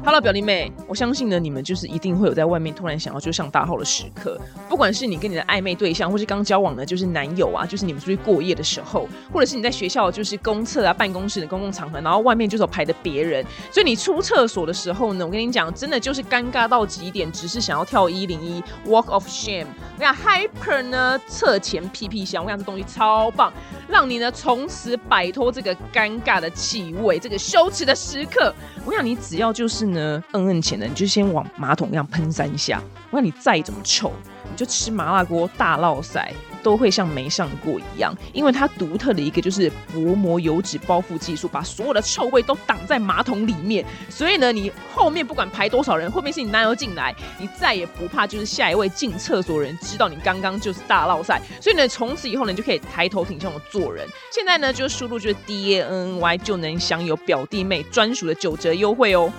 [0.00, 19.66] Hello，表弟妹，我相信呢，你们就是一定会有在外面突然想要就上大号的时刻，不管是你跟你的暧昧对象，或是刚交往的，就是男友啊，就是你们出去过夜的时候，或者是你在学校就是公厕啊、办公室的公共场合，然后外面就是有排的别人，所以你出厕所的时候呢，我跟你讲，真的就是尴尬到极点，只是想要跳一零一 Walk of Shame。
[19.96, 23.52] 我讲 Hyper 呢，侧前屁屁香，我讲这东西超棒，
[23.88, 28.52] 让你呢从此摆脱这个尴尬的气味，这个羞耻的时刻。
[28.84, 32.80] 我想你只要就是是呢，摁摁前呢，你就先往马桶上喷三下。
[33.10, 34.12] 我想你再怎么臭，
[34.48, 43.84] 你就吃麻辣锅大烙塞都会像没上过一样，因为它独特的一个就是薄膜油脂包覆技术，把所有的臭味都挡在马桶里面。
[44.08, 51.40] 所以呢，你后面不管排多少人，后面是你男友进来，你再也不怕就是下一位进厕所的人知道你刚刚就是大烙塞。
[51.60, 54.06] 所以呢，从此以后呢，你就可以抬头挺胸的做人。
[54.30, 59.32] 现在呢，就输入就是 D A N N Y 就能享有表弟妹专属的九折优惠哦。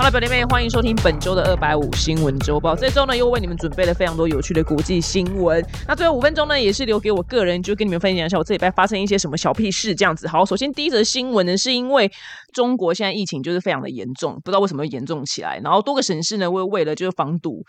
[0.00, 2.74] 好了表弟妹，欢迎收听本周的二百五新闻周报。
[2.74, 5.62] 这周呢，又为你们准备了非常多有趣的国际新闻。
[5.86, 10.26] 那最后五分钟呢，也是留给我个人，就跟你们分享一下我这礼拜发生一些什么小屁事这样子。
[10.26, 12.10] 好，首先第一则新闻呢，是因为
[12.54, 15.60] 中国现在疫情就是非常的严重，不知道为什么严重起来。
[15.62, 17.62] 然后多个省市呢，为为了就是防堵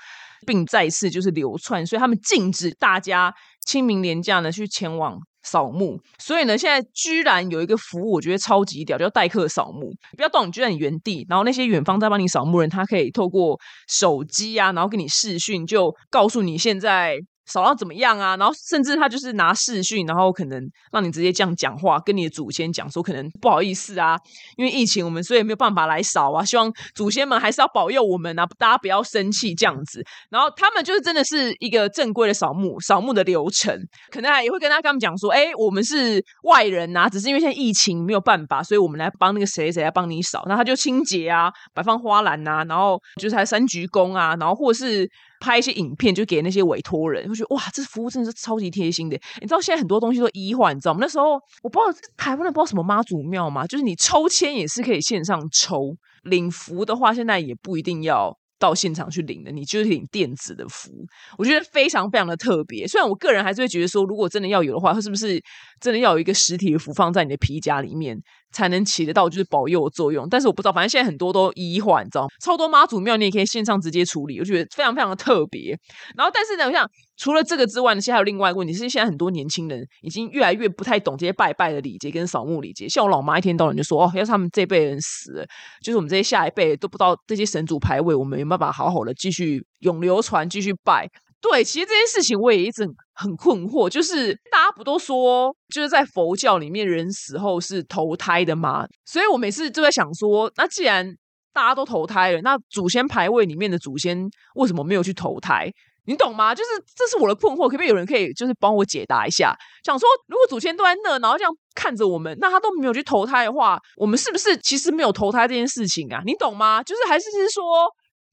[0.48, 3.34] 并再次就是流窜，所以他们禁止大家
[3.66, 5.20] 清明年假呢去前往。
[5.44, 9.92] 扫墓，所以呢，现在居然有一个服务，我觉得超级屌，叫代客扫墓。
[10.16, 17.18] 不要动，你就在你原地，然后那些远方在帮你扫墓人，他可以透过手机啊，然后给你视讯，就告诉你现在。
[17.52, 18.38] 扫到怎么样啊？
[18.38, 24.18] 然后甚至他就是拿视讯，然后可能让你直接这样讲话，跟你的祖先讲说，可能不好意思啊，
[24.56, 30.02] 因为疫情我们所以没有办法来扫啊，希望祖先们还是要保佑我们啊，大家不要生气这样子。
[30.30, 33.78] 然后他们就是真的是一个正规的扫墓扫墓的流程，
[34.10, 45.10] 可能也会跟他跟他们讲说，哎，我们是外人呐，只是因为现在疫情没有办法，所以我们来帮那个谁谁来帮你扫，那他就清洁啊，摆放花篮呐，然后就是还三鞠躬啊，然后或是。
[45.42, 49.20] 拍一些影片就给那些委托人，就觉得哇，这服务真的是超级贴心的。
[49.42, 51.00] 你知道现在很多东西都医患，你知道吗？
[51.02, 60.92] 那时候我不知道台湾的不知道什么妈祖庙嘛，就是你抽签也是可以线上抽，领福的话现在也不一定要到现场去领的，你就是领电子的符，
[61.38, 62.88] 我觉得非常非常的特别。
[62.88, 65.42] 虽然我个人还是会觉得说，如果真的要有的话，它是不是
[65.80, 68.18] 真的要有一个实体的符放在你的皮夹里面？
[68.54, 72.28] 才能起得到就是保佑的作用，但是我不知道，反正现在很多都医化，你知道吗？
[72.44, 75.70] 超多妈祖庙你也可以线上直接处理，我觉得非常非常的特别。
[76.18, 76.86] 然后，但是呢，我想
[77.22, 82.90] 除了这个之外呢，现在还有另外一个问题，是现在很多年轻人已经越来越不太懂这些拜拜的礼节跟扫墓礼节。
[82.90, 85.46] 像我老妈一天到晚就说：“哦，要是他们这辈人死了，
[85.84, 91.08] 就是我们这些下一辈都不知道这些神主牌位，我们有没有办法好好的继续永流传，继续拜。”
[91.40, 98.88] 对，其实这件事情我也一直很困惑，就是大家不都说，就是在佛教里面，人死后是投胎的吗？
[99.06, 101.16] 所以我每次就在想说，那既然
[101.54, 105.72] 大家都投胎了，那祖先牌位里面的祖先为什么没有去投胎？
[106.06, 106.54] 你懂吗？
[106.54, 109.56] 就是这是我的困惑，可不可以有人可以就是帮我解答一下？
[109.84, 116.22] 想说，如果祖先都在那，然后这样看着我们，那他都没有去投胎的话，我们是不是其实没有投胎这件事情啊？
[116.26, 116.82] 你懂吗？
[116.84, 117.64] 就是还是是说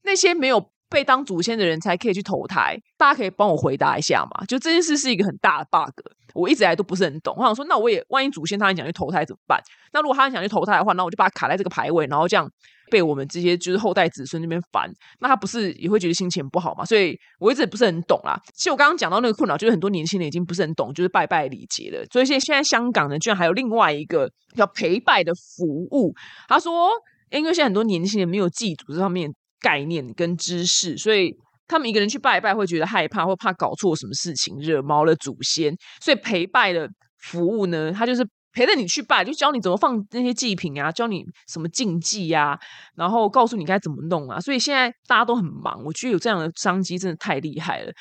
[0.03, 0.71] 那些没有。
[0.91, 4.43] 被当祖先的人才可以去投胎，大家可以帮我回答一下嘛？
[4.47, 5.93] 就这件事是一个很大的 bug，
[6.33, 7.31] 我一直来都不是很懂。
[7.37, 9.61] 我想说，那我也万一祖先他很想去投胎怎么办？
[9.93, 12.49] 那如果他很想去投胎的话，那我就把他卡在这个牌位，然后这样
[12.89, 16.83] 被我们这些就是后代子孙那边烦，那他不是也会觉得心情不好嘛？
[16.85, 18.39] 所以我一直不是很懂啦。
[18.53, 22.03] 其实我刚刚讲到那个困扰，就是很多年轻人已经不是很懂，就是拜拜礼节了。
[22.11, 26.13] 所以现在现在香港呢，居然还有另外一个叫陪拜的服务。
[26.47, 26.89] 他说，
[27.29, 29.31] 因为现在很多年轻人没有祭祖这方面。
[29.61, 31.35] 概念跟知识，所以
[31.67, 35.75] 他们一个人去拜拜会觉得害怕，或怕搞错什么事情，惹毛了祖先。
[36.01, 42.59] 所以陪拜的服务呢，他就是陪着你去拜，就教你怎么放那些祭品啊，教你什么禁忌呀，
[42.95, 44.39] 然后告诉你该怎么弄啊。
[44.39, 47.91] 所以现在大家都很忙，我觉得有这样的商机真的太厉害了。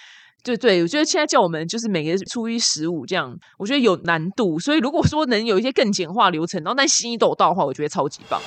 [0.45, 4.59] 对对，我觉得现在叫我们就是每个初一十五这样，我觉得有难度。
[4.59, 8.41] 所以如果说能有一些更简化流程，然后但心意都有到的话，我觉得超级棒。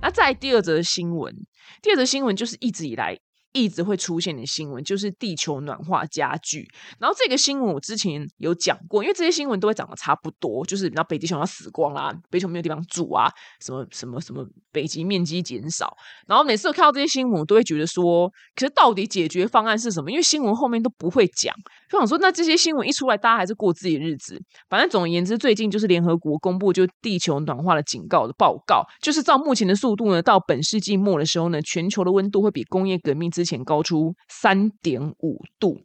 [0.00, 1.34] 那在第二则新闻，
[1.82, 3.18] 第二则新闻就是一直以来
[3.52, 6.68] 一直会出现的新闻，就是地球暖化加剧。
[6.98, 13.30] 然后这个新闻我之前有讲过，因为这些新闻都会讲的差不多，就是然后北极熊要死光啦，北极熊没有地方住啊，
[13.60, 15.96] 什么什么什么北极面积减少。
[16.26, 20.10] 然后每次我看到这些新闻，我都会觉得说，可是到底解决方案是什么？
[20.10, 21.54] 因为新闻后面都不会讲。
[21.88, 24.40] 就想说，那这些新闻一出来，大家还是过自己的日子。
[24.68, 35.80] 反正总而言之，最近就是联合国公布就地球暖化的警告的报告，就是照目前的速度呢，到本世纪末的时候呢，全球的温度会比工业革命之前高出三点五度。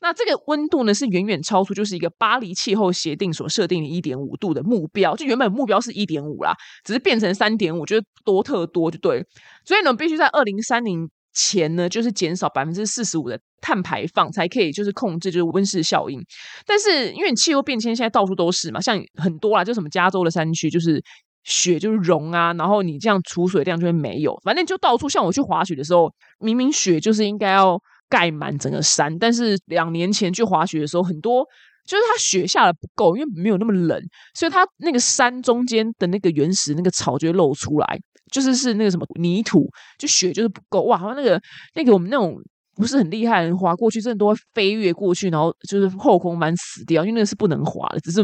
[0.00, 5.14] 那这个温度呢，是远远超出就是一个巴黎气候协定所设定的一点五度的目标。
[5.16, 6.52] 就原本目标是一点五啦，
[6.84, 9.24] 只是变成三点五，就是多特多就对。
[9.64, 11.08] 所以呢，必须在二零三零。
[11.38, 16.20] 钱呢，就是减少百分之四十五的碳排放，才可以就是控制就是温室效应。
[16.66, 21.00] 但是因为你气候变迁现在到处都是嘛，像很多啦，就什么加州的山区就是
[21.44, 31.46] 雪就是融啊，然后你这样储水量就会没有，反正就到处像我去滑雪的时候，明明雪就是应该要盖满整个山，但是两年前去滑雪的时候，很多
[31.86, 34.02] 就是它雪下的不够，因为没有那么冷，
[34.34, 37.98] 所以它那个山中间的那个原始那个草就会露出来。
[38.30, 40.96] 就是是那个什么泥土，就雪就是不够哇！
[40.96, 41.40] 好像那个
[41.74, 42.36] 那个我们那种
[42.74, 48.22] 不是很厉害的人滑过去，真的都会飞跃过去，然后就是后空翻死掉，因为那个是不能滑的，只是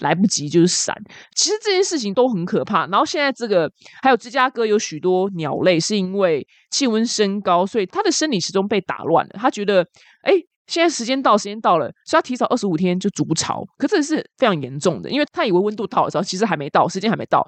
[0.00, 0.94] 来不及就是闪。
[1.34, 2.86] 其实这件事情都很可怕。
[2.86, 3.70] 然后现在这个
[4.02, 9.32] 还有芝加哥有许多鸟类是因为气温升高，所以它的生理时钟被打乱了。
[9.38, 9.86] 他觉得
[10.22, 10.34] 哎。
[10.66, 13.64] 现在时间到，时间到了，所以要提早二十五天就筑巢。
[13.78, 17.46] 可这是非常严重的，因为他以为温度到的时候，其实还没到，时间还没到。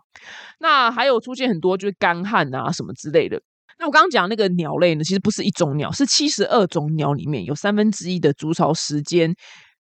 [0.61, 3.41] 那还有出现很多就是干旱啊什么之类的。
[3.79, 9.35] 那我刚刚讲那个鸟类呢，其实不是一种鸟，是七十二种鸟里面有三分之一的筑巢时间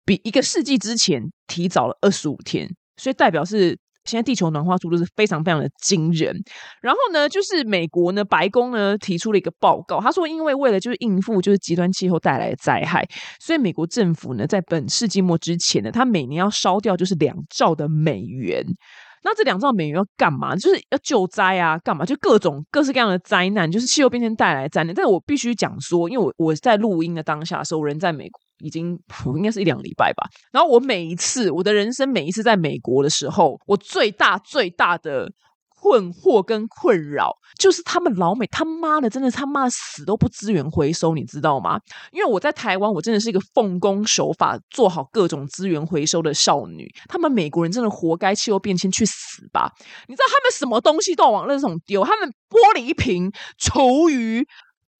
[0.04, 3.78] 比一个世纪之前提早了二十五天，所以代表是。
[4.08, 6.34] 现在地球暖化速度是非常非常的惊人，
[6.80, 13.06] 然后呢，就是美国呢，白宫呢提出了一个报告，他说，因为为了就是应付就是极端气候带来的灾害，
[13.38, 18.64] 所以美国政府呢，在本世纪末之前呢，他每年要烧掉就是两兆的美元。
[19.24, 20.54] 那这两兆美元要干嘛？
[20.56, 22.04] 就是要救灾啊，干嘛？
[22.04, 24.94] 就各种各式各样的灾难，就是气候变迁带来的灾难。
[24.94, 28.98] 但是我必须讲说，因为我我在录音的当下的时候，人在美国已经
[29.36, 30.28] 应该是一两礼拜吧。
[30.52, 35.30] 然后我每一次，我的人生每一次在美国的时候，我最大最大的。
[35.80, 41.80] 困惑跟困扰，就是他们老美他妈的真的他妈死都不资源回收，你知道吗？
[42.10, 46.92] 因为我在台湾，我真的是一个奉公守法、做好各种资源回收的少女。
[47.08, 49.72] 他们美国人真的活该气候变迁去死吧？
[50.08, 54.46] 你知道他们什么东西都往垃圾桶丢，他们玻璃瓶、厨余。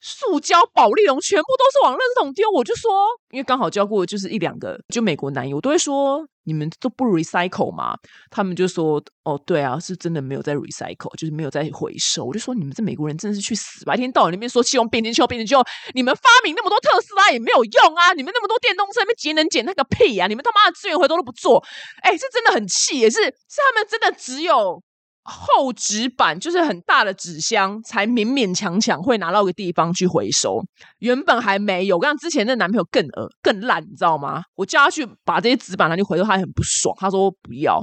[0.01, 2.89] 塑胶、保利龙全部都是往垃圾桶丢，我就说，
[3.33, 7.95] 因为刚好交过就是一两个，就美国男友，我都会说，你们都不 recycle 吗？
[8.31, 12.25] 他们就说，哦，对啊，是真的没有在 recycle，就是没有在回收。
[12.25, 13.95] 我就说，你们这美国人真的是去死吧！
[13.95, 15.63] 一天到晚那边说气候变迁，气候变迁，就
[15.93, 18.15] 你们发明那么多特斯拉也没有用啊！
[18.15, 20.27] 你们那么多电动车，那边节能减那个屁啊！
[20.27, 21.63] 你们他妈的资源回收都不做，
[22.03, 24.83] 哎，是真的很气，也是是他们真的只有。
[25.29, 30.61] 厚纸板就是很大的纸箱，才勉勉强强会拿到个地方去回收。
[31.01, 34.43] 原本还没有，我跟之前那男朋友更恶更烂，你知道吗？
[34.57, 36.95] 我叫他去把这些纸板拿去回收，他很不爽。
[36.99, 37.79] 他说不要，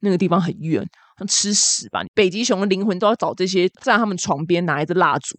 [0.00, 0.86] 那个地方很远，
[1.18, 2.02] 像吃屎吧！
[2.14, 5.36] 北极熊的灵魂都要找这些，在他们床边拿一支蜡烛，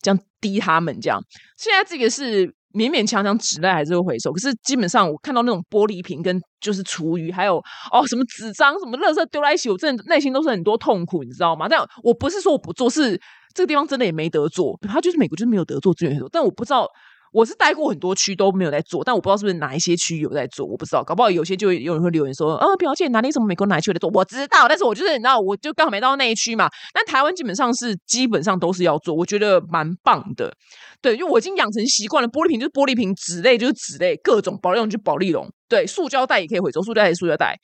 [0.00, 0.98] 这样滴他们。
[1.00, 1.20] 这样，
[1.58, 2.54] 现在这个是。
[2.72, 7.56] 勉勉强强纸类还是会回收，可是基本上我看到那种玻璃瓶跟就是厨余，还有
[7.90, 11.68] 哦什么纸张什么垃圾丢在一起，我真的内心都是很多痛苦，你知道吗？
[11.68, 13.20] 但我不是说我不做，是
[13.54, 16.88] 这个地方真的也没得做，他就是美国就是没有得做资源回收，但我不知道。
[17.32, 24.10] 我是待过很多区都没有在做，但我不知道是不是哪一些区有在做，我不知道，搞不好有些就有人会留言说，呃，表姐哪里什么美国哪一区在做？
[24.12, 26.68] 我知道，但是我就是你知道，我就刚好没到那一区嘛。
[26.92, 30.52] 但台湾基本上是基本上都是要做，我觉得蛮棒的。
[31.00, 37.56] 对，因为我已经养成习惯了，玻璃瓶就是玻璃瓶，纸类就是纸类，各种保利龙就保利龙，对，塑胶袋也可以回收，塑胶袋塑胶袋。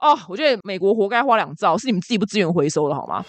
[0.00, 3.22] 哦，我觉得美国活该花两兆，是你们自己不资源回收的好吗？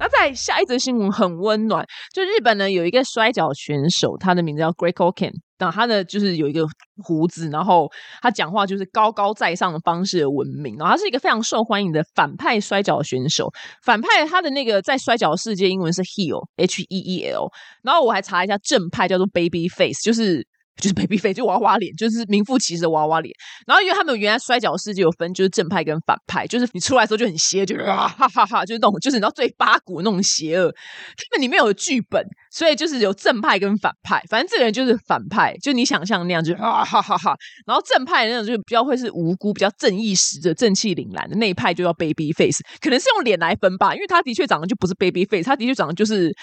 [0.00, 6.66] 那在下一则新闻很温暖，就日本呢有一个摔跤选手，他的名字叫 Greg Oken，那他呢就是有一个
[7.04, 7.86] 胡子，然后
[8.22, 13.52] 他讲话就是高高在上的方式闻名，然后他是一个非常受欢迎的反派摔跤选手。
[13.84, 17.50] 反派他的那个在摔跤世界英文是 heel H E E L，
[17.82, 20.49] 然后我还查一下正派叫做 Baby Face，就是。
[20.80, 23.32] 就是 baby face，就娃娃脸，就是名副其实的娃娃脸。
[23.66, 30.72] 然后因为他们原来摔跤世界有分，就是正派跟反派，就是你出来的时候就很邪，就啊哈哈哈，就是那种，就是你知道最八股那种邪恶。
[31.16, 34.22] 他们里面有剧本，所以就是有正派跟反派。
[34.28, 37.36] 反正这个人就是反派，就你想象那样，就啊哈哈哈。
[37.66, 42.62] 然后正派那种就比较会是无辜、比较正义使者、正气凛然的那一派，就叫 baby face。
[42.80, 46.34] 可能是用脸来分吧，因为他的确长得就不是 baby face，他的确长得就是。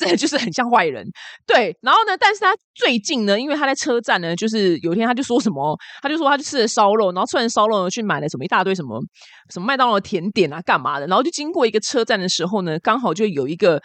[0.00, 1.06] 真的就是很像坏人，
[1.46, 1.76] 对。
[1.82, 8.98] 然后呢，但是他最近呢，因为他在车站呢，就是有一天他就说什么，他就说他去吃了烧肉，然后吃完烧肉呢，去买了什么一大堆什么
[9.52, 11.06] 什么麦当劳甜点啊，干嘛的。
[11.06, 13.78] 然后就经过一个车站的时候呢，刚好就有一个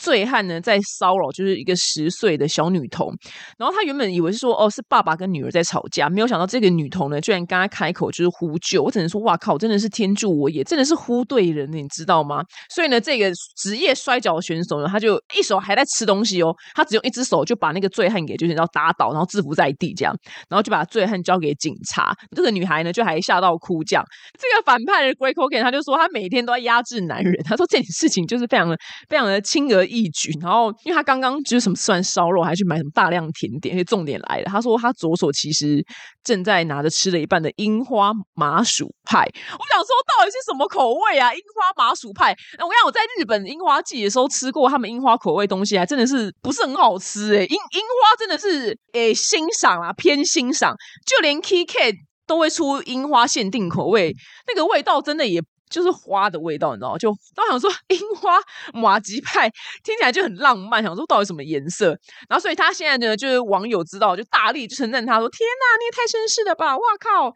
[0.00, 3.12] 醉汉呢在骚扰，就是一个十岁的小女童。
[3.58, 8.82] 然后他原本以为是说，哦，是爸爸跟女儿在吵架，没有想到这个女童呢，居然刚刚开口就是呼救。
[8.82, 12.42] 我只能说，哇靠，真的是天助我也，真的是呼对人，你知道吗？
[12.74, 20.16] 所以呢，这个职业摔跤选手呢，他就一手还在吃东西哦，他只用一只手就把那个醉汉给就是要打倒，然后制服在地这样，
[20.48, 22.16] 然后就把醉汉交给警察。
[22.34, 24.04] 这个女孩呢，就还吓到哭这样。
[24.38, 27.36] 这个反派的 Grey Cogan 他就说，他每天都在压制男人。
[27.44, 28.78] 他说这件事情就是非常的、
[29.08, 30.30] 非常的轻而一举。
[30.40, 33.74] 然后，因为他刚刚就是什么吃完烧肉，还去买什么大量甜点。
[33.74, 35.84] 因为重点来了，他说他左手其实
[36.22, 39.20] 正在拿着吃了一半的樱花麻薯派。
[39.24, 41.34] 我想说，到底是什么口味啊？
[41.34, 42.34] 樱花麻薯派？
[42.58, 47.44] 我跟你，我在日本樱花季的时候吃过他们樱花口味东西，还真的是不是很好吃诶。
[47.46, 50.74] 樱樱花真的是诶欣赏啊，偏欣赏。
[51.06, 51.94] 就连 K K
[52.26, 54.14] 都会出樱花限定口味，
[54.46, 56.98] 那个味道真的也就是花的味道，你知道吗？
[56.98, 58.38] 就都想说樱花
[58.74, 59.48] 马吉派
[59.84, 61.96] 听起来就很浪漫，想说到底什么颜色？
[62.28, 66.76] 然后所以他现在呢，就是网友知道就大力就称赞他说：“天哪，你也太绅士了吧！
[66.76, 67.34] 哇靠！”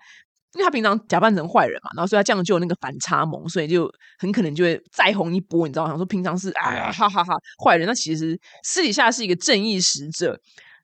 [0.55, 5.91] 因为他平常假扮成坏人嘛，然后所以他这样就那个反差萌，所以就很可能就会再红一波，你知道吗？
[5.91, 10.39] 想说平常是啊哈哈哈坏人，那其实私底下是一个正义使者。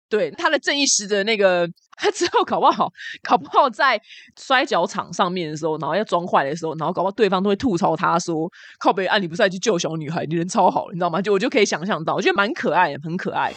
[0.09, 1.69] 对他的正义使者那个，
[2.01, 2.91] 他 之后搞不好，
[3.23, 4.01] 搞不好在
[4.39, 13.53] 摔跤场上面的时候，然后要装坏的时候，然后搞不好对方都会吐槽他说：“靠北，啊，你不是去救小女孩，你人超好，你知道吗？”就我就可以想象到，我觉得蛮可爱，很可爱。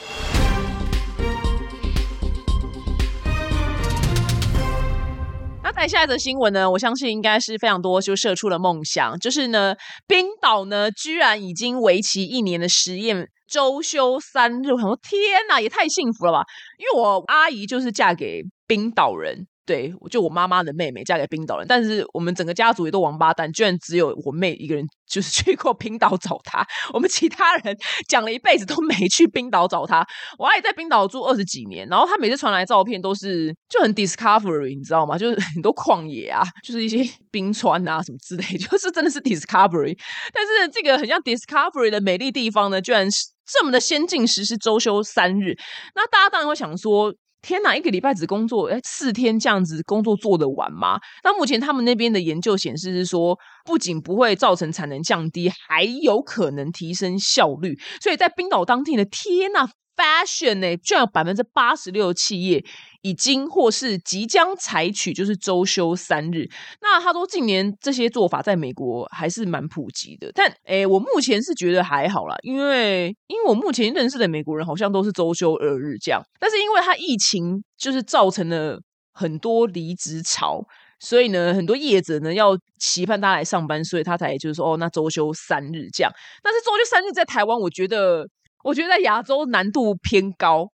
[5.63, 6.69] 那在下一则新闻呢？
[6.69, 9.73] 我相信应该是非常多就射出了梦想，就是呢，
[10.05, 13.29] 冰岛呢居然已经为期一年的实验。
[13.53, 16.43] 周休三日，我想说天哪，也太幸福了吧！
[16.79, 30.03] 因为我阿姨就是嫁给冰岛人，对，就我妈妈的妹妹嫁给冰岛人，但是我们整个家族也都王八蛋，居然只有我妹一个人就是去过冰岛找他，我们其他人讲了一辈子都没去冰岛找他。
[30.39, 35.15] 我阿姨在冰岛住二十几年，然后她每次传来照片都是就很 discovery，你知道吗？
[35.15, 39.95] 就是很多旷野啊，就是一些冰川啊什么之类，就是真的是 discovery。
[40.33, 43.32] 但是这个很像 discovery 的美丽地方呢，居然是。
[43.45, 45.57] 这么的先进实施周休三日，
[45.95, 50.99] 那大家当然会想说：天哪，一个礼拜只工作哎四天这样子工作做得完吗？
[51.23, 57.77] 那目前他们那边的研究显示是说，不仅不会造成产能降低，还有可能提升效率。
[58.01, 62.63] 所以在冰岛当地的天呐 fashion 呢，居然有百分之八十六的企业。
[63.05, 66.49] 已经或是即将采取就是周休三日。
[66.79, 76.23] 那他说近年这些做法在美国还是蛮普及的，但诶，我目前是觉得还好啦，因为因为我目前认识的美国人好像都是周休二日这样。
[76.39, 78.79] 但是因为他疫情就是造成了
[79.11, 80.65] 很多离职潮，
[80.97, 86.11] 所以呢，很多业者呢要期盼他来上班，所以他才就是说哦，那周休三日这样。
[86.41, 88.25] 但是周休三日在台湾，我觉得
[88.63, 90.69] 我觉得在亚洲难度偏高。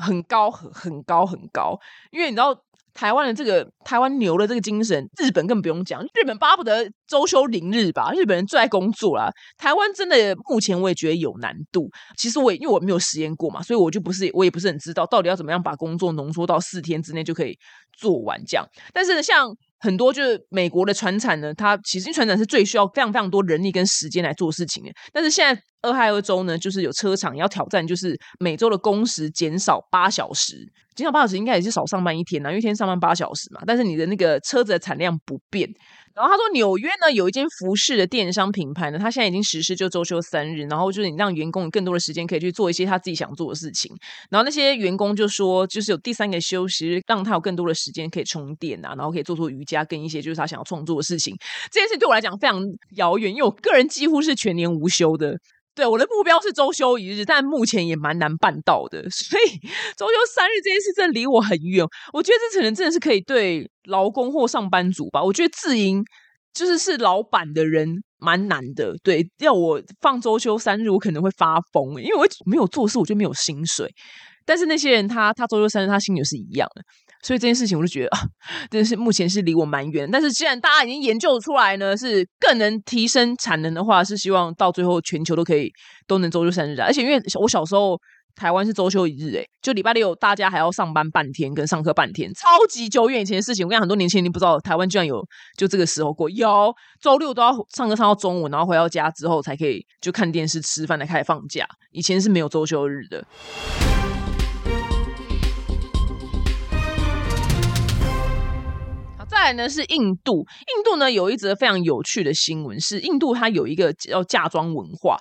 [0.00, 1.76] 很高，很很高，很高，
[2.12, 2.56] 因为你知道
[2.94, 9.28] 台湾的这个台湾牛的这个精神，日本更不用讲，日本巴不得周休零日吧，日本人最爱工作啦。
[9.56, 11.90] 台湾真的目前我也觉得有难度。
[12.16, 17.58] 其实我也因为我没有实验过嘛，所以我就不是我也不是很知道到底要怎么样把工作浓缩到四天之内就可以
[17.92, 18.64] 做完这样。
[18.92, 24.92] 但是像很多就是美国的船产呢，它其实船产是最需要非常非常多人力跟时间来做事情的。
[25.12, 33.62] 但是现在俄亥俄州呢，就是有车厂要挑战，就是每周的工时减少八小时，减少八小时应该也是少上班一天呐，因为一天上班八小时嘛。
[33.66, 35.68] 但是你的那个车子的产量不变。
[36.14, 43.94] 然后他说，纽约呢有一间服饰的电商品牌呢，他现在已经实施就周休三日，然后就是你让员工有更多的时间可以去做一些他自己想做的事情。
[44.28, 51.32] 然后那些员工就说，就是有第三个休息，让他有更多的时间可以充电啊，然后可以做做瑜伽跟一些就是他想要创作的事情。
[51.70, 52.60] 这件事对我来讲非常
[52.96, 55.38] 遥远，因为我个人几乎是全年无休的。
[55.78, 59.58] 对我的目标是周休一日，但目前也蛮难办到的， 所以
[59.96, 61.86] 周休三日这件事真的离我很远。
[62.12, 65.22] 我觉得这可能真的是可以对劳工或上班族吧。
[65.22, 66.02] 我觉得自营
[66.52, 68.92] 就是是老板的人蛮难的。
[69.04, 73.88] 对，要我放周休三日，我可能会发疯，因为我没有做事，我就没有薪水。
[74.44, 76.82] 但是那些人他他周休三日，他薪水是一样的。
[77.22, 78.20] 所以这件事情，我就觉得啊，
[78.70, 80.08] 真的是目前是离我蛮远。
[80.10, 85.70] 但是既然大家已经研究出来呢，是更能提升产能的话，是希望到最后全球都可以
[86.06, 86.86] 都能周休三日啊。
[86.86, 87.98] 而且因为我小时候
[88.36, 93.66] 台湾是周休一日，诶就礼拜六大家还要上班半天跟上课半天，超级久远以前的事情。
[93.66, 95.20] 我跟你讲很多年轻人不知道，台湾居然有
[95.56, 96.72] 就这个时候过，有
[97.02, 101.66] 周六都要上课上到中午，然后回到家之后才可以就看电视吃饭才开始放假。
[101.90, 103.26] 以前是没有周休日的。
[109.38, 110.44] 再来呢是印度，
[110.76, 115.16] 印度呢有一则非常有趣的新闻，是印度它有一个叫嫁妆文化。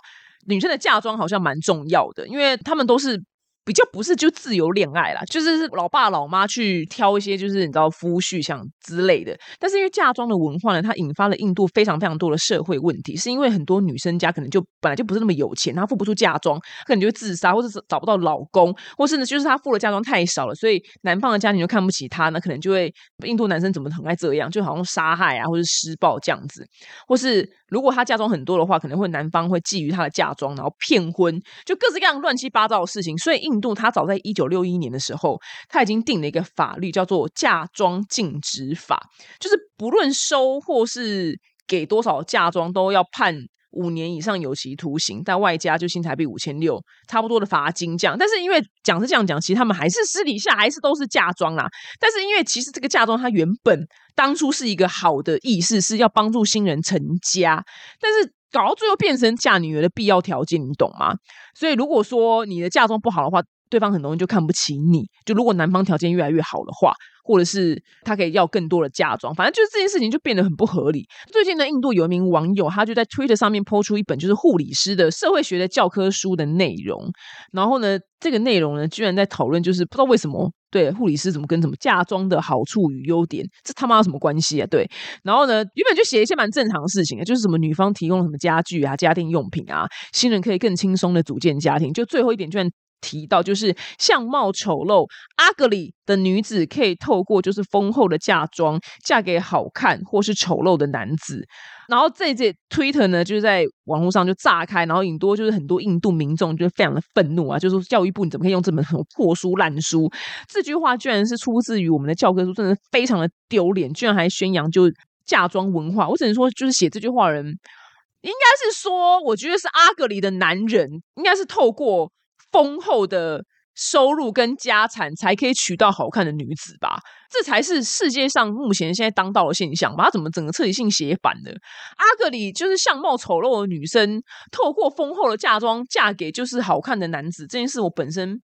[0.47, 3.21] 女生的嫁妆好像蛮重要的，因为他们都是。
[3.67, 9.37] 比较不是就自由恋爱啦，就是老爸老妈去挑一些就是你知道夫婿像之类的。
[9.59, 22.89] 但是因为嫁妆的文化呢，它引发了印度非常非常多的社会问题，是因为很多女生家可能就本来就不是那么有钱，她付不出嫁妆，可能就会自杀，或者是找不到老公，或是呢就是她付的嫁妆太少了，所以男方的家庭就看不起她，那可能就会
[23.25, 26.65] 印度男生怎么很爱这样，就好像杀害啊，或是施暴这样子，
[27.05, 33.57] 或是如果她嫁妆很多的话，可能会男方会觊觎她的嫁妆，然后骗婚，就各式各样乱七八糟的事情，所以印。
[33.59, 39.09] 度，它早在一九六一年的时候，它已经定了一个法律，叫做《嫁妆禁止法》，
[39.39, 43.35] 就是不论收或是给多少嫁妆，都要判
[43.77, 48.17] 五年以上有期徒刑，但外加就新台币五千六，差不多的罚金这样。
[48.19, 51.69] 但是因为讲是这样讲，其实他们还是私底下还是都是嫁妆啦。
[51.99, 57.63] 但是因为其实这个嫁妆，它原本当初是一个好的意思，是要帮助新人成家，
[58.01, 58.33] 但是。
[58.49, 61.13] 搞到最后变成嫁女儿的必要条件，你懂吗？
[61.53, 65.05] 所以如果说你的嫁妆不好的话，对方很多人就看不起你。
[65.25, 66.93] 就如果男方条件越来越好的话，
[67.23, 71.05] 或者是他可以要更多的嫁妆，反正就是这件事情就变得很不合理。
[71.31, 77.11] 最近呢，印度有一名网友，他就在 Twitter 上面抛出一本就是护理师的社会学的教科书的内容。
[77.51, 80.51] 然后呢，这个内容呢，居然在讨论就是不知道为什么。
[80.69, 84.67] 对护理师怎么跟什么嫁妆的好处与优点，这他妈有什么关系啊？
[84.69, 84.85] 对，
[85.23, 91.93] 然后呢，原本就写一些蛮正常的事情啊，就是什么女方提供什么家具啊、家庭用品啊，新人可以更轻松的组建家庭。
[91.93, 92.69] 就最后一点居然
[93.01, 101.45] 提到，就是相貌丑陋、阿格里的女子可以透过就是丰厚的嫁妆，嫁给好看或是丑陋的男子。
[101.87, 108.83] 然后这这 Twitter 呢，就是在网络上就炸开，然后引多就是很多印度民众就非常的愤怒啊，就说教育部你怎么可以用这么
[109.15, 110.11] 破书烂书？
[110.49, 114.93] 这句话居然是出自于我们的教科书，真的非常的丢脸，居然还宣扬就是
[115.25, 116.09] 嫁妆文化。
[116.09, 122.11] 我只能说，就是写这句话的人，应该是说，我觉得是阿格里的男人，应该是透过
[122.51, 123.43] 丰厚的。
[123.79, 126.97] 收入跟家产才可以娶到好看的女子吧，
[127.29, 130.05] 这才是世界上目前现在当道的现象吧？
[130.05, 131.51] 他怎么整个彻底性写反了？
[131.97, 138.41] 阿格里就是相貌丑陋的女生，透过丰厚的嫁妆嫁给就是好看的男子，这件事我本身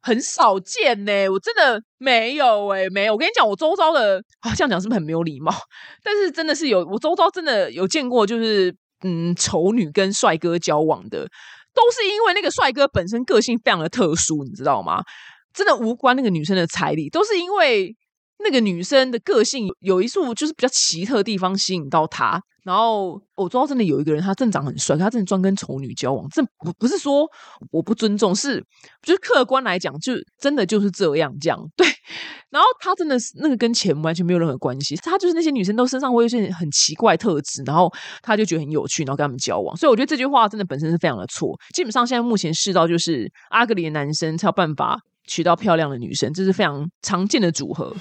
[0.00, 1.28] 很少见呢。
[1.28, 3.12] 我真的没有哎，没有。
[3.12, 5.54] 我跟你讲，我周遭的啊，这样讲是不是很没有礼貌？
[6.02, 8.74] 但是真的是有，我周遭真的有见过，就是
[9.04, 11.28] 嗯，丑女跟帅哥交往的。
[11.74, 15.02] 都是因为那个帅哥本身个性非常的特殊，你知道吗？
[15.54, 17.94] 真的无关那个女生的彩礼，都是因为
[18.44, 22.42] 那个女生的个性有一处就是比较奇特的地方吸引到他。
[22.64, 26.24] 然后我知道真的有一个人，他正长很帅，他真的专跟丑女交往。
[26.30, 27.26] 这不不是说
[27.72, 28.64] 我不尊重，是
[29.02, 31.84] 就是客观来讲，就真的就是这样这样对。
[32.50, 39.76] 然后他真的是那个跟钱完全没有任何关系，他就是那些女生都身上会有一些很奇怪特质，然后他就觉得很有趣，然后跟他们交往。
[39.76, 41.58] 所以我觉得这句话真的本身是非常的错。
[41.74, 47.94] 基本上现在目前世道就是阿格里的男生才有办法娶到漂亮的女生，这是非常常见的组合。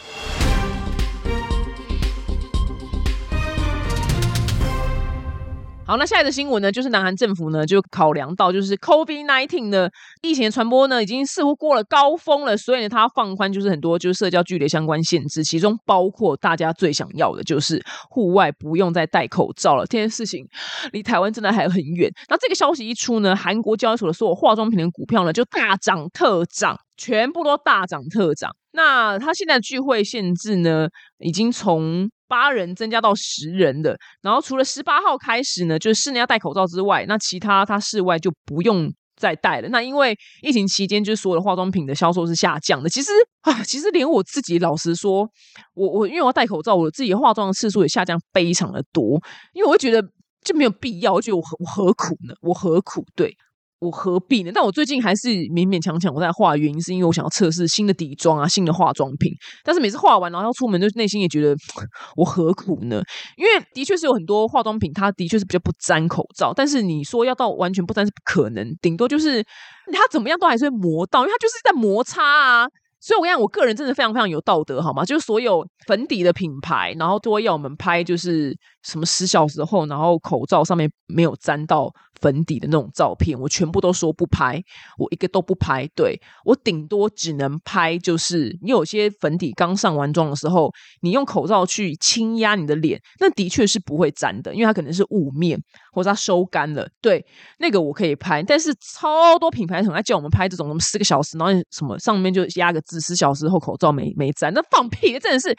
[5.84, 19.86] 好，那下一个新闻呢，就是南韩政府呢就考量到，就是 COVID nineteen 的疫情传播呢，已经似乎过了高峰了，所以呢，它放宽就是很多就是社交距离相关限制，其中包括大家最想要的就是户外不用再戴口罩了。
[19.86, 20.48] 这件事情
[20.94, 22.10] 离台湾真的还很远。
[22.30, 28.52] 那这个消息一出呢，韩国交易所的所有化妆品的股票呢就大涨特涨，全部都大涨特涨。
[28.74, 30.88] 那它现在的聚会限制呢，
[31.18, 39.68] 已经从八人增加到十人的，然后除了十八号开始呢，就是室内要戴口罩之外，那其他它室外就不用再戴了。
[39.70, 42.88] 那因为疫情期间，就是所有的化妆品的销售是下降的。
[42.88, 43.12] 其实
[43.42, 45.28] 啊，其实连我自己老实说，
[45.74, 49.20] 我我因为我要戴口罩，我自己化妆的次数也下降非常的多，
[49.54, 50.02] 因为我会觉得
[50.46, 52.34] 就没有必要，我觉得我何我何苦呢？
[52.42, 53.06] 我何苦？
[53.16, 53.36] 对。
[53.82, 54.52] 我何必呢？
[54.54, 59.34] 但我最近还是勉勉强强我在画，原因是因为我想要测试新的底妆啊，新的化妆品。
[59.64, 61.56] 但是每次画完然后要出门，就内心也觉得
[62.16, 63.02] 我何苦呢？
[63.38, 66.54] 因为的确是有很多化妆品，它的确是比较不沾口罩。
[66.56, 69.44] 但是你说要到完全不沾是不可能，顶多就是
[69.92, 72.68] 它怎么样都还是会磨到，因为它就是在摩擦啊。
[73.04, 75.04] 所以我跟你讲，我个人真的非常非常有道德，好吗？
[75.04, 81.92] 就是所有粉底的品牌，然后都会要我们拍，就是什么十小时后，然后口罩上面没有沾到。
[82.22, 84.64] 粉底的那种照片，我全部都说不拍，
[84.98, 85.88] 我一个都不拍。
[85.96, 95.60] 对我顶多只能拍，就是你有些粉底刚上完妆的时候，你用口罩去轻压你的脸，那的确是不会粘的，因为它可能是雾面
[95.92, 96.88] 或者它收干了。
[97.02, 97.26] 对，
[97.58, 105.18] 那个我可以拍，但是超多品牌很爱叫我们拍这种什么四个小时，然后什么上面就压个字，十小时后口罩没没粘，那放屁！
[105.18, 105.50] 真的是，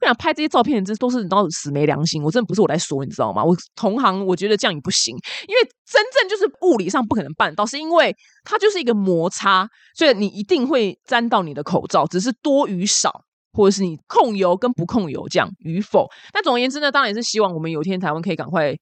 [0.00, 2.22] 我想拍这些照片，这都是你知道死没良心。
[2.22, 3.42] 我真的不是我来说，你知道吗？
[3.42, 5.16] 我同行我觉得这样也不行，
[5.48, 6.00] 因为真。
[6.12, 13.10] 正就是物理上不可能办到，是因为它就是一个摩擦，所以你一定会沾到你的口罩，只是多与少，
[13.52, 16.08] 或者是你控油跟不控油这样与否。
[16.32, 18.72] 但总而言之呢，当然也是希望我们有一天台湾可以赶快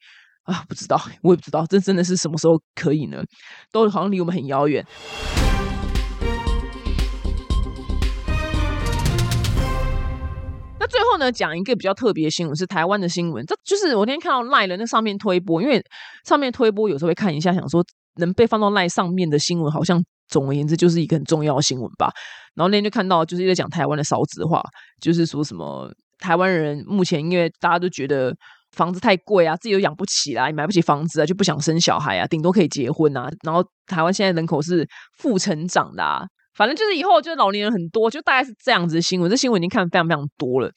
[0.44, 3.22] 啊，不知道我也不知道，这真的是什么时候可以呢？
[3.70, 4.84] 都好像离我们很遥远。
[10.90, 13.44] 最后呢，讲一个比较特别的新闻，是台湾的新闻。
[13.46, 15.80] 这就是我那天看到赖了那上面推播，因为
[16.26, 17.82] 上面推播有时候会看一下，想说
[18.16, 22.10] 能被放到赖上面的新闻，好像总而言之就是一个很重要的新闻吧。
[22.54, 24.60] 然后那天就看到，就是在讲台湾的少子化，
[25.00, 28.34] 就是说什么台湾人目前因为大家都觉得
[28.72, 33.30] 房子太贵啊，自己都养不起啦，也买不起房子啊，就不想生小孩啊，顶多可以结婚啊。
[33.44, 36.02] 然后台湾现在人口是负成长的。
[36.02, 36.24] 啊，
[36.54, 39.30] 反正就是以后就是老年人很多，就大概是这样子的新闻。
[39.30, 40.70] 这新闻已经看非常非常多了，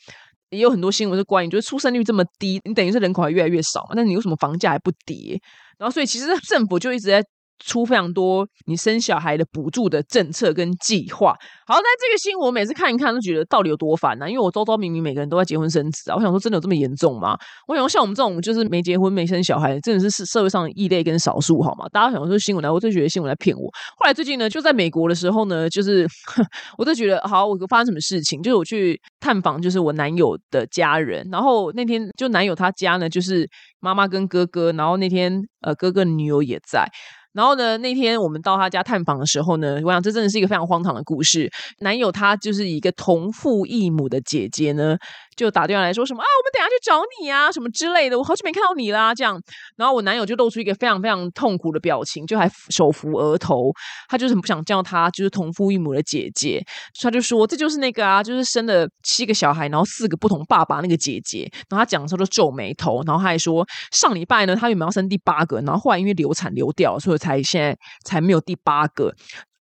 [0.50, 5.40] 也有很多新闻是关于就是出生率这么低，你等于是人口还越来越少嘛，那你为什么房价还不跌？
[5.78, 7.24] 然后所以其实政府就一直在。
[7.60, 11.36] 出非常多你生小孩的补助的政策跟计划。
[11.66, 14.30] 好，那这个新闻我每次看一看都觉得到底有多烦呢？
[14.30, 17.38] 因为我周遭明明每个人都在结婚生子啊，我想说真的有这么严重吗？
[17.68, 21.88] 我想说像我们这种就是没结婚没生小孩，真的是社会上异类跟少数好吗？
[21.92, 23.63] 大家想说新闻来，我就觉得新闻来骗我。
[23.98, 26.08] 后来最近呢，就在美国的时候呢，就是
[26.78, 28.42] 我就觉得好，我发生什么事情？
[28.42, 36.86] 就是我去探访，就是我男友的家人，然后那天就男友他家呢，就是妈妈跟哥哥，然后那天呃哥哥女友也在。
[37.34, 37.78] 然后呢？
[37.80, 41.52] 那天我们到他家探访的时候呢，我想这真的是一个非常荒唐的故事。
[41.80, 44.98] 男友他就是一个同父异母的姐姐呢。
[45.36, 48.17] 就打电话来说什么啊，我们等下去找你啊，什么之类的。
[48.17, 49.39] 我好久没看到你啦，这样。
[49.76, 53.72] 然后我男友就露出一个非常非常痛苦的表情，就还手扶额头。
[54.08, 56.63] 他就是很不想叫他就是同父异母的姐姐。
[57.02, 61.50] 他就说这就是那个啊，就是生了七个小孩，然后四个不同爸爸那个姐姐。
[61.69, 69.13] 然后他讲的时候就皱眉头，然后他还说上礼拜呢，他原本要生第八个，然后后来因为流产流掉，所以才现在才没有第八个。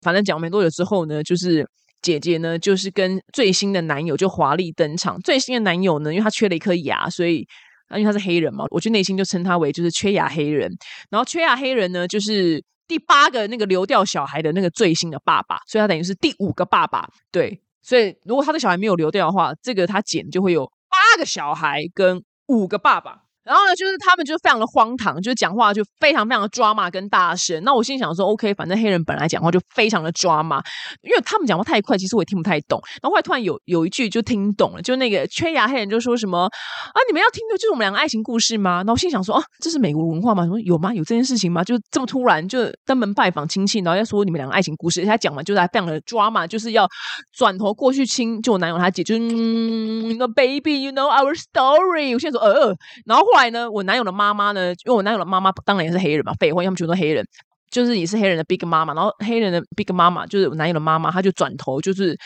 [0.02, 1.68] 反正讲没多久之后呢，就是。
[2.02, 5.20] 姐姐呢，就是跟最新的男友就华丽登场。
[5.20, 7.46] 最新的男友呢，因为他缺了一颗牙，所以
[7.90, 10.70] 因为他是黑人嘛，我就内心就称他为就是缺牙黑人。
[11.10, 17.08] 然后缺牙黑人呢，就是第八个那个流掉小孩的那个最新的爸爸，所以他等于是第五个爸爸。
[17.30, 23.22] 对，所以如果他的小孩没有流掉的话，这个他减就会有八个小孩跟五个爸爸。
[23.42, 27.62] 然后呢，就是他们就非常的荒唐，就是讲话就非常非常的抓马跟大声。
[27.64, 30.62] 那我心想说，OK，反正黑人本来讲话就非常的抓马，
[31.02, 32.78] 因为他们讲话太快，其实我也听不太懂。
[33.02, 38.76] 然后后来突然有有一句就听懂了，就那个缺牙黑人就说什么啊，你们要听的就是我们两个爱情故事吗？
[38.78, 40.46] 然后我心想说，啊，这是美国文化吗？
[40.46, 40.92] 说有吗？
[40.92, 41.64] 有这件事情吗？
[41.64, 46.86] 就这么突然就登门拜访亲戚，然后要说你们两个爱情故事，他讲完就是非常的抓马，就是要
[47.32, 52.12] 转头过去亲就我男友他姐，就嗯，the baby，you know our story。
[52.12, 52.76] 我现在说呃，
[53.06, 53.29] 然后。
[53.30, 57.24] 后来呢，我男友的妈妈呢，因为我男友的妈妈当然也是黑人嘛，废话，他们全都黑人，
[57.70, 58.92] 就是也是黑人的 big 妈妈。
[58.92, 62.16] 然后黑人的 big 妈妈就是我男友的妈妈，她就转头就是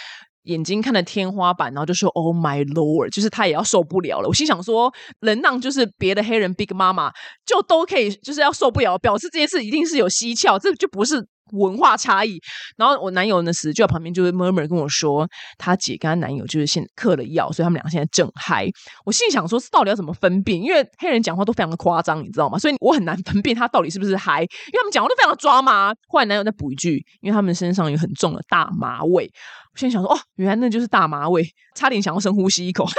[0.45, 4.29] 眼睛看着天花板，然后就说：“Oh my lord！” 就是她也要受不了了。
[4.29, 7.13] 我心想说，能让就是别的黑人 big 妈妈
[7.45, 11.27] 就都可以就是要受不了，表示这件事一定是有蹊跷，这就不是。
[11.53, 12.41] 文化差异，
[12.77, 15.29] 然后我男友呢死就在旁边，就是 murmur 跟我说，
[15.59, 18.67] 他姐跟他男友就是现嗑了药，所以他们两个现在正嗨。
[19.05, 20.61] 我心想说，到底要怎么分辨？
[20.61, 22.59] 因为黑人讲话都非常的夸张，你知道吗？
[22.59, 25.95] 所以我很难分辨他到底是不是嗨，因为他们讲话都非常的抓马。
[26.09, 29.31] 后来男友再补一句，因为他们身上有很重的大麻味。
[29.73, 32.87] 我现在想说，哦，原来那就是大麻味，差点想要深呼吸一口。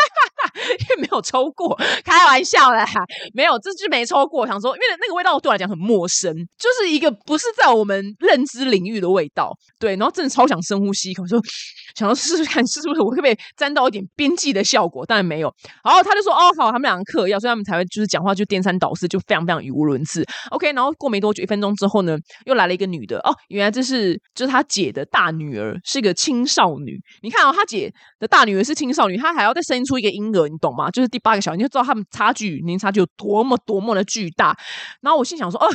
[0.79, 2.85] 因为没有抽过，开玩笑啦，
[3.33, 4.45] 没有，这就没抽过。
[4.45, 9.51] 想说，因为那个味道对我来讲很陌生，就是一个不是在我们认知领域的味道。
[9.79, 11.39] 对，然后真的超想深呼吸一口，说
[11.95, 15.05] 想要试试看，是不是我可不可以沾到一点边际的效果？
[15.05, 15.53] 但然没有。
[15.83, 23.17] 然后他就说：“哦，好，他们两个嗑药，所以他们才会就是讲话就颠三倒四，就非常非常语无伦次。” OK，然后过没多久，一分钟之后呢，又来了一个女的。
[23.19, 26.97] 哦，原来这是就是他姐的大女儿，是一个青少女。
[27.21, 30.45] 你看哦，他姐的大女儿是青少女，她还要再生出一个婴儿。
[30.65, 30.89] 懂吗？
[30.91, 34.57] 就是第八个小孩，你就知道他们差距年龄差距有多么多么的巨大。
[35.01, 35.67] 然后我心想说，哦，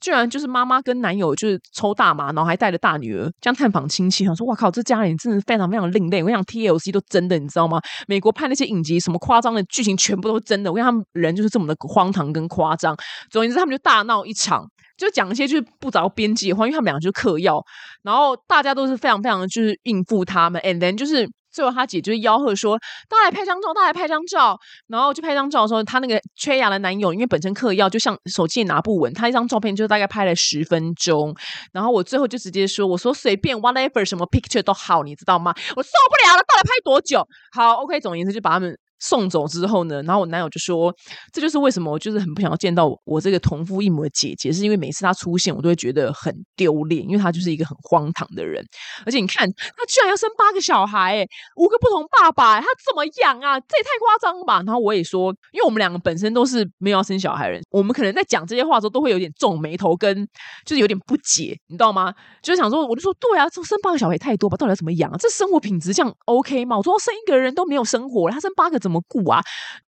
[0.00, 4.24] 居然就是妈妈跟男友就是抽大麻，然后还带着大女儿这样探访亲戚。
[4.24, 6.22] 想说，哇靠，这家人真的非常非常另类。
[6.24, 7.80] 我想 TLC 都真的，你知道吗？
[8.08, 10.72] 美国拍那些影集，什么夸张的剧情全部都是真的。
[10.72, 12.96] 我想他们人就是这么的荒唐跟夸张。
[13.30, 14.66] 总之，他们就大闹一场，
[14.96, 17.62] 就讲一些就是不着边际的话，因为他们两个就是嗑药，
[18.02, 21.30] 然后大家都是非常非常的就是应付他们，and then 就是。
[21.52, 31.34] 最后，他姐就是吆喝说：“大家来拍张照，大家来拍张照。”然后就拍张照的时候，他那个缺牙的男友因为本身嗑药，就像手机也拿不稳，他一张照片就大概拍了十分钟。
[31.72, 35.52] 然后我最后就直接说：“我说随便 whatever 什么 picture 都好，你知道吗？
[35.76, 40.94] 我受不了了，到底拍多久？”好，OK，总而言之就把他们送走之后呢，然后我男友就说，
[41.32, 48.64] 这就是为什么我就是很不想要见到我这个同父异母的姐姐，是因为每次她出现，我都会觉得很丢脸，因为她就是一个很荒唐的人。
[49.04, 53.58] 而且你看，她居然要生八个小孩，哎，五个不同爸爸，她怎么养啊？
[53.58, 54.62] 这也太夸张吧！
[54.64, 60.24] 然后我也说，因为我们两个本身都是没有要生小孩人，我们可能在讲这些话的时候，都会有点皱眉头，跟
[60.64, 62.14] 就是有点不解，你知道吗？
[62.40, 64.56] 就是想说，我就说，对啊，这生八个小孩太多吧？
[64.56, 65.16] 到底要怎么养啊？
[65.18, 66.76] 这生活品质这样 OK 吗？
[66.76, 69.40] 我说生一个人都没有生活了，他生八个怎么顾啊？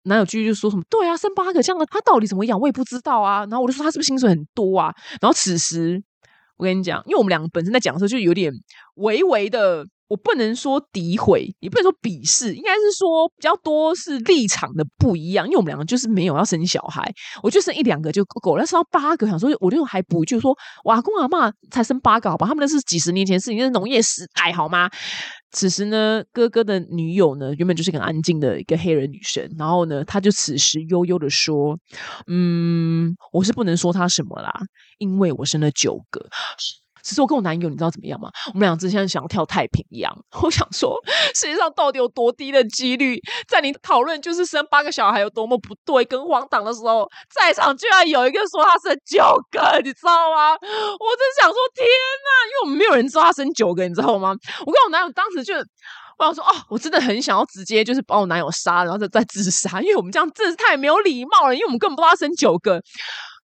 [0.03, 2.59] 男友继续就说什么，对啊，生八个这样，他到底怎么样？
[2.59, 3.39] 我也不知道啊。
[3.41, 4.93] 然后我就说，他是不是薪水很多啊？
[5.21, 6.01] 然后此时
[6.57, 8.51] 我跟你讲，因为我们两个本身在讲的时候，就有点
[8.95, 9.85] 微微的。
[10.07, 15.45] 我不能说诋毁，也不能说鄙视，应该是说比较多是立场的不一样。
[15.45, 17.11] 因为我们两个就是没有要生小孩，
[17.43, 18.65] 我就生一两个就够了。
[18.65, 22.47] 生到八个，想说我就还补，就说阿公阿妈才生八个，好吧？
[22.47, 24.89] 他们那是几十年前事情，那是农业时代，好吗？
[25.51, 31.77] 此时呢，哥哥的女友呢，原本就是很安静的一个黑人女生，然后呢，她就此时悠悠的说
[32.27, 34.51] ：“嗯，我是不能说他什么啦，
[34.97, 36.25] 因为我生了九个。”
[37.07, 38.29] 其实我跟我男友，你知道怎么样吗？
[38.53, 40.13] 我们俩之前想要跳太平洋。
[40.43, 40.99] 我想说，
[41.33, 43.17] 世界上到底有多低的几率，
[43.47, 50.51] 在你讨论就是生八个小孩有多么不对跟荒唐的时候，在场居然有一个说他生九个，你知道吗？
[50.51, 52.29] 我真想说天哪！
[52.45, 54.35] 因为我们没有人知道他生九个，你知道吗？
[54.65, 55.53] 我跟我男友当时就
[56.19, 62.81] 我想说，哦，我真的很想要直接就是把我男友杀，然后再再自杀，因为我们这样真的是太没有礼貌了，因为我们根本不知道他生九个。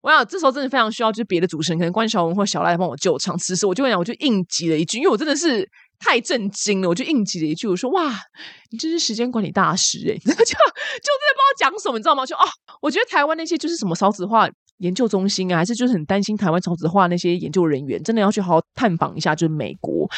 [0.01, 3.37] 我想这时候真的非常需要，就是别的主持人，可能关晓彤或小赖来帮我救场。
[3.37, 5.67] 此时我就讲，我就应急了一句，因为我真的是
[5.99, 8.13] 太震惊了，我就应急了一句，我说：“哇，
[8.71, 12.25] 你真是时间管理大师哎！” 就就真的不知道讲什么，你知道吗？
[12.25, 12.45] 就哦，
[12.81, 14.47] 我觉得台湾那些就是什么少子化。
[14.79, 19.35] 研究中心啊，还是就是很担心台湾少子化那些研究人员，真的要去好好探访一下。
[19.35, 20.09] 就是美国，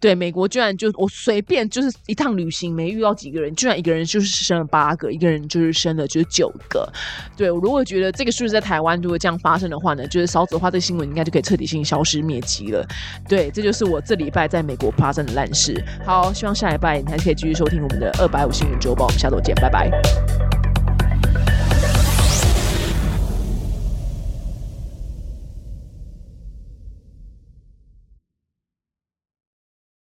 [0.00, 6.90] 对美国居然就我随便就是一趟旅行没遇到几个人，居然一个人就是生了八个，一个人就是生了就是九个。
[7.36, 12.86] 对我如果觉得这个数字在台湾如果这样发生的话呢，就是少子化这新闻应该就可以彻底性消失灭迹了。
[13.28, 15.74] 对，这就是我这礼拜在美国发生的烂事。
[16.04, 19.06] 好，希望下礼拜你还可以继续收听我们的二百五新闻周报。
[19.06, 20.51] 我们下周见，拜拜。